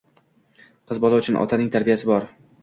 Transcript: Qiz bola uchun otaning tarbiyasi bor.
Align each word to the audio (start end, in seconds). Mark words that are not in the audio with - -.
Qiz 0.91 1.01
bola 1.03 1.19
uchun 1.25 1.37
otaning 1.43 1.71
tarbiyasi 1.77 2.11
bor. 2.15 2.27